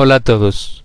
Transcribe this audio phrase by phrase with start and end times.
[0.00, 0.84] Hola a todos.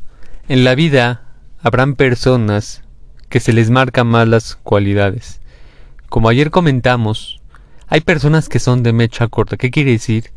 [0.49, 1.21] En la vida
[1.61, 2.81] habrán personas
[3.29, 5.39] que se les marcan más las cualidades.
[6.09, 7.39] Como ayer comentamos,
[7.87, 9.55] hay personas que son de mecha corta.
[9.55, 10.31] ¿Qué quiere decir?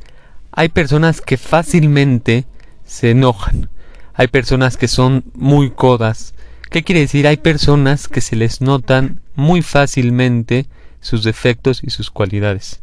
[0.52, 2.44] Hay personas que fácilmente
[2.84, 3.70] se enojan.
[4.12, 6.34] Hay personas que son muy codas.
[6.70, 7.26] ¿Qué quiere decir?
[7.26, 10.66] Hay personas que se les notan muy fácilmente
[11.00, 12.80] sus defectos y sus cualidades.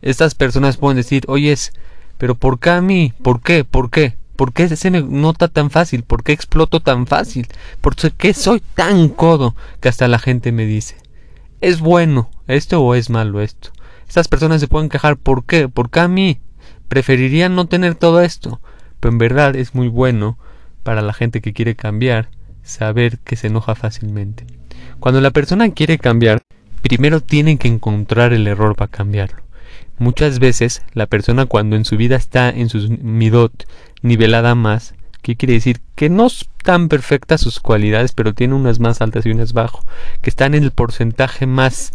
[0.00, 1.74] Estas personas pueden decir, oyes,
[2.16, 3.12] pero ¿por qué a mí?
[3.22, 3.64] ¿Por qué?
[3.64, 4.16] ¿Por qué?
[4.36, 6.02] ¿Por qué se nota tan fácil?
[6.02, 7.48] ¿Por qué exploto tan fácil?
[7.80, 10.96] ¿Por qué soy tan codo que hasta la gente me dice?
[11.60, 13.70] ¿Es bueno esto o es malo esto?
[14.06, 15.68] Estas personas se pueden quejar ¿por qué?
[15.68, 16.38] ¿Por qué a mí?
[16.88, 18.60] Preferiría no tener todo esto.
[19.00, 20.38] Pero en verdad es muy bueno
[20.82, 22.28] para la gente que quiere cambiar
[22.66, 24.46] saber que se enoja fácilmente.
[25.00, 26.42] Cuando la persona quiere cambiar,
[26.82, 29.45] primero tiene que encontrar el error para cambiarlo.
[29.98, 33.66] Muchas veces la persona cuando en su vida está en sus midot
[34.02, 35.80] nivelada más, ¿qué quiere decir?
[35.94, 39.84] Que no están perfectas sus cualidades, pero tiene unas más altas y unas bajo,
[40.22, 41.92] que están en el porcentaje más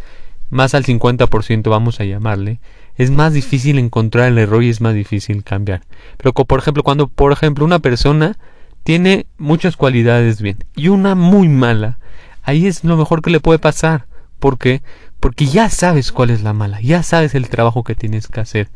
[0.51, 2.59] más al 50% vamos a llamarle,
[2.97, 5.81] es más difícil encontrar el error y es más difícil cambiar.
[6.17, 8.37] Pero por ejemplo, cuando por ejemplo una persona
[8.83, 11.97] tiene muchas cualidades bien y una muy mala,
[12.43, 14.05] ahí es lo mejor que le puede pasar.
[14.39, 14.81] ¿Por qué?
[15.21, 18.69] Porque ya sabes cuál es la mala, ya sabes el trabajo que tienes que hacer.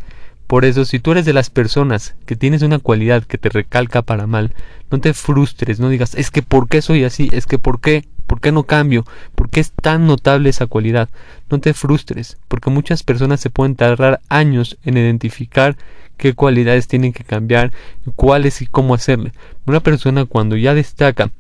[0.46, 4.04] Por eso, si tú eres de las personas que tienes una cualidad que te recalca
[4.04, 4.54] para mal,
[4.92, 7.30] no te frustres, no digas, es que ¿por qué soy así?
[7.34, 8.06] Es que ¿por qué?
[8.28, 9.06] ¿Por qué no cambio?
[9.34, 11.10] ¿Por qué es tan notable esa cualidad?
[11.50, 15.76] No te frustres, porque muchas personas se pueden tardar años en identificar
[16.16, 17.72] qué cualidades tienen que cambiar,
[18.16, 19.32] cuáles y cómo hacerle.
[19.66, 21.32] Una persona cuando ya destaca,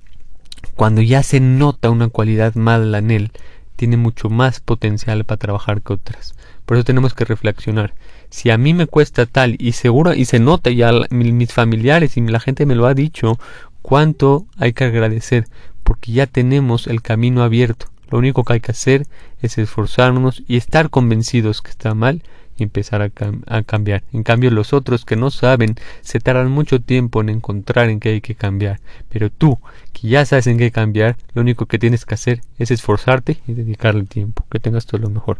[0.76, 3.32] cuando ya se nota una cualidad mala en él,
[3.76, 6.36] tiene mucho más potencial para trabajar que otras.
[6.66, 7.94] Por eso tenemos que reflexionar.
[8.30, 12.22] Si a mí me cuesta tal y seguro y se nota ya mis familiares y
[12.22, 13.40] la gente me lo ha dicho,
[13.82, 15.48] cuánto hay que agradecer
[15.84, 17.88] porque ya tenemos el camino abierto.
[18.10, 19.06] Lo único que hay que hacer
[19.42, 22.24] es esforzarnos y estar convencidos que está mal
[22.64, 23.12] empezar a,
[23.48, 24.04] a, cambiar.
[24.14, 28.10] En cambio, los otros que no saben se tardan mucho tiempo en encontrar en qué
[28.10, 28.80] hay que cambiar.
[29.10, 29.60] Pero tú,
[29.94, 33.54] que ya sabes en qué cambiar, lo único que tienes que hacer es esforzarte y
[33.54, 34.46] dedicarle tiempo.
[34.50, 35.38] Que tengas todo lo mejor.